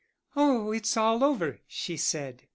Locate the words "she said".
1.67-2.47